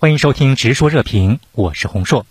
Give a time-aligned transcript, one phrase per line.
[0.00, 2.24] 欢迎收听《直说热评》，我是洪硕。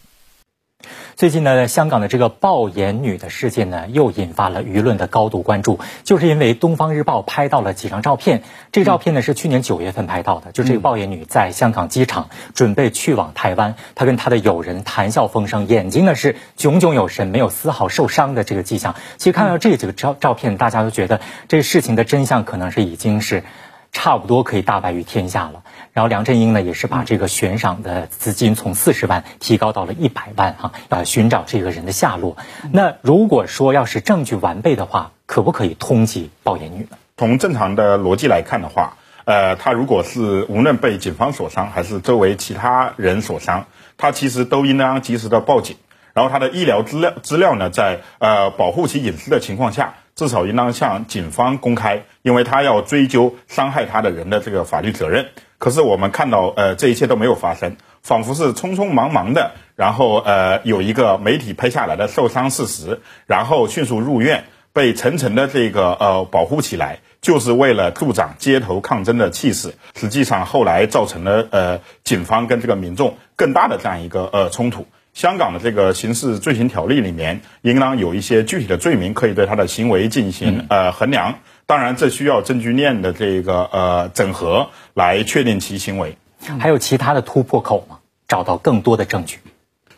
[1.18, 5.78] 最近呢，香港的这个暴眼女的事件呢，又引发了舆论的高度关注。
[6.06, 18.96] 就是因为《东方日报》拍到了几张照片，这个照片呢是去年九月份拍到的，就这个暴眼女在香港机场准备去往台湾，她跟她的友人谈笑风生，眼睛呢是炯炯有神，没有丝毫受伤的这个迹象。
[19.18, 23.44] 其实看到这几个照照片，大家都觉得这事情的真相可能是已经是
[23.92, 25.64] 差不多可以大白于天下了。
[25.94, 32.38] 然后梁振英呢，也是把这个悬赏的资金从四十万提高到了一百万哈，要寻找这个人的下落。
[32.72, 36.98] 那如果说要是证据完备的话，可不可以通缉暴眼女呢？
[37.18, 43.66] 从正常的逻辑来看的话，呃，他如果是无论被警方所伤，还是周围其他人所伤，
[43.98, 45.78] 他其实都应当及时的报警。
[46.14, 55.28] 然后他的医疗资料资料呢，在呃保护其隐私的情况下，至少应当向警方公开，因为他要追究伤害他的人的这个法律责任。
[55.60, 69.76] 可是我们看到，呃，这一切都没有发生，仿佛是匆匆忙忙的，然后呃，有一个媒体拍下来的受伤事实，然后迅速入院，被层层的这个呃保护起来，就是为了助长街头抗争的气势。
[69.96, 74.88] 实际上后来造成了呃警方跟这个民众更大的这样一个呃冲突。
[75.18, 81.40] 香港的这个刑事罪行条例里面，应当有一些具体的罪名可以对他的行为进行呃衡量。
[81.66, 86.20] 当然，这需要证据链的这个呃整合来确定其行为。
[86.60, 87.98] 还有其他的突破口吗？
[88.28, 89.40] 找到更多的证据？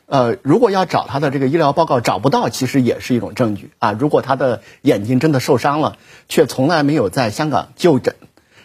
[0.06, 3.92] 呃，如果要找他的这个医疗报告找不到，其实也是一种证据啊。
[3.92, 5.98] 如果他的眼睛真的受伤了，
[6.30, 8.16] 却从来没有在香港就诊，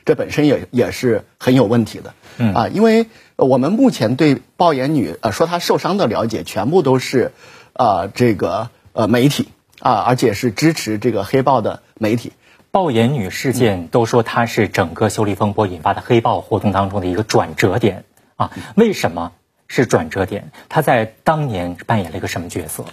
[0.05, 2.14] 这本身也也是很有问题的。
[2.36, 7.33] 嗯啊，因为我们目前对爆眼女呃说她受伤的了解，全部都是
[7.72, 9.48] 啊这个呃媒体
[9.80, 12.33] 啊，而且是支持这个黑豹的媒体。
[12.70, 18.50] 爆眼女事件都说她是整个修例风波引发的黑豹活动当中的一个转折点啊？
[18.74, 19.30] 为什么
[19.68, 20.50] 是转折点？
[20.68, 22.84] 她在当年扮演了一个什么角色？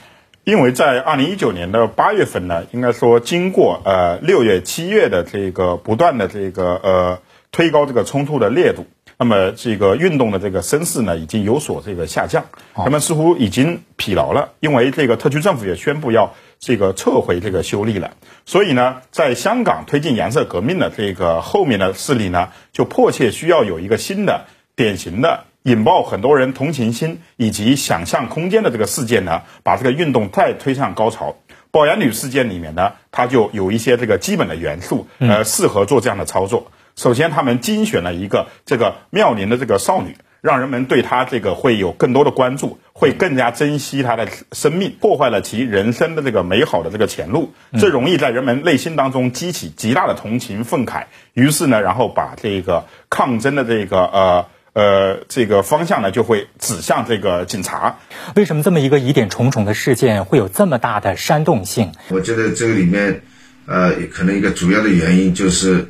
[0.43, 7.19] 因为在二零一九年的八月份呢，应该说经过呃六月、七月的这个不断的这个呃
[7.51, 8.85] 推高这个冲突的烈度，
[9.17, 16.33] 那么这个运动的这个声势呢已经有所这个下降，那么似乎已经疲劳了，因为这个特区政府也宣布要。
[16.63, 18.11] 这个撤回这个修例了，
[18.45, 31.35] 所以呢，在香港推进颜色革命的这个后面的势力呢，就迫切需要有一个新的、典型的、引爆很多人同情心以及想象空间的这个事件呢，把这个运动再推向高潮。
[31.71, 36.71] 保研女事件里面呢，它就有一些这个基本的元素，呃，适合做这样的操作。
[36.95, 40.15] 首先，他们精选了一个这个妙龄的这个少女。
[40.41, 51.03] 让人们对她这个会有更多的关注，会更加珍惜她的生命，破坏了其人生的这个美好的这个前路，这容易在人们内心当中激起极大的同情愤慨。
[51.33, 57.97] 于是呢，然后把这个抗争的这个呃呃这个方向呢，就会指向这个警察。
[58.35, 61.91] 为什么这么一个疑点重重的事件会有这么大的煽动性？
[62.09, 63.21] 我觉得这个里面，
[63.65, 65.89] 呃，可能一个主要的原因就是，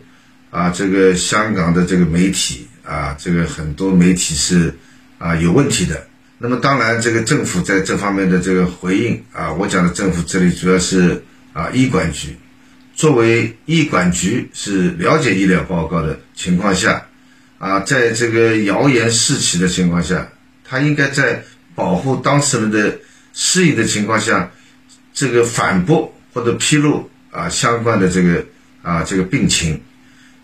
[0.49, 2.67] 啊，这个香港的这个媒体。
[2.83, 4.73] 啊，这个很多媒体是
[5.19, 6.07] 啊有问题的。
[6.39, 12.35] 那么当然，这个政府在这方面的这个回应啊，我讲的政府这里主要是啊医管局。
[12.95, 17.05] 作为医管局是了解医疗报告的情况下，
[17.61, 20.27] 啊，在这个谣言四起的情况下，
[20.67, 21.43] 他应该在
[21.75, 22.97] 保护当事人的
[23.33, 24.49] 适应的情况下，
[25.13, 28.43] 这个反驳或者披露啊相关的这个
[28.81, 29.79] 啊这个病情，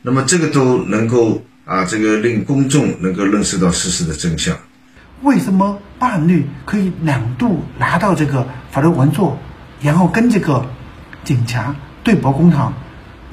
[0.03, 1.43] 那么这个都能够。
[1.67, 4.57] 啊，这个令公众能够认识到事实的真相。
[5.21, 9.37] 为什么伴侣可以两度拿到这个法律文作，
[9.81, 10.65] 然后跟这个
[11.25, 11.75] 警察
[12.05, 12.73] 对簿公堂？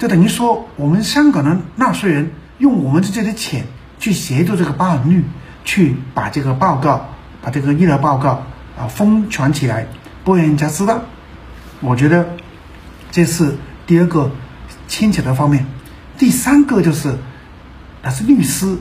[0.01, 3.65] 就等于说，我们香港的纳税人用我们的这些钱
[4.05, 5.25] 去协助这个伴侣
[5.65, 7.09] 去把这个报告、
[7.41, 8.43] 把这个医疗报告
[8.79, 9.87] 啊封传起来，
[10.25, 11.01] 不让人家知道。
[11.81, 12.29] 我觉得
[13.11, 13.57] 这是
[13.87, 14.31] 第二个
[14.89, 15.65] 牵扯的方面。
[16.19, 17.17] 第三个就是。
[18.03, 18.77] 那是律师，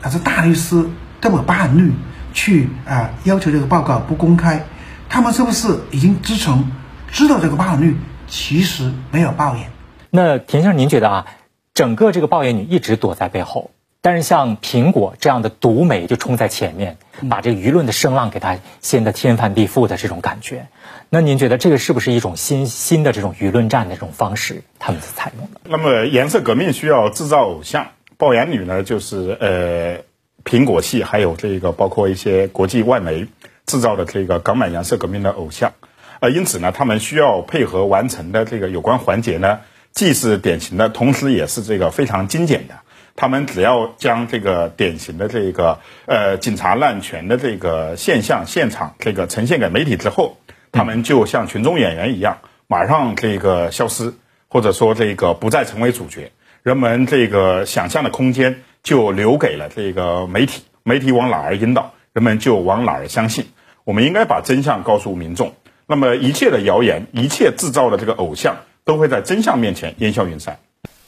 [0.00, 0.88] 那是大律师，
[1.20, 1.92] 这么伴侣
[2.32, 4.64] 去啊要求这个报告不公开，
[5.08, 6.70] 他们是不是已经知成
[7.10, 7.96] 知道这个伴侣
[8.28, 9.68] 其实没有抱怨？
[10.10, 11.26] 那田先生，您觉得啊，
[11.74, 16.96] 整个这个抱怨女一直躲在背后，但是像苹果这样的独美就冲在前面，
[17.28, 20.68] 把这个舆论的声浪给它掀得天翻地覆的这种感觉，
[21.10, 24.62] 那您觉得这个是不是一种新新的这种舆论战的这种方式？
[24.78, 25.60] 他们是采用的？
[25.64, 27.88] 那么颜色革命需要制造偶像。
[28.16, 29.98] 爆眼女呢，就是呃，
[30.44, 33.26] 苹果系还有这个包括一些国际外媒
[33.66, 35.72] 制造的这个港版颜色革命的偶像，
[36.20, 39.60] 呃，因此呢，他们需要配合完成的这个有关环节呢，
[39.92, 42.74] 既是典型的，同时也是这个非常精简的。
[43.16, 50.38] 他们只要将这个典型的这个呃警察滥权的这个现象现场这个呈现给媒体之后，
[50.72, 54.14] 他们就像群众演员一样，马上这个消失，
[54.48, 63.46] 或者说这个不再成为主角，人们这个想象的空间就留给了这个媒体，媒体往哪儿引导，人们就往哪儿相信。
[63.84, 65.54] 我们应该把真相告诉民众。
[65.86, 70.60] 那么一切的谣言，一切制造的这个偶像，都会在真相面前烟消云散。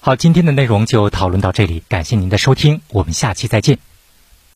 [0.05, 3.79] 好，今天的内容就讨论到这里，感谢您的收听，我们下期再见。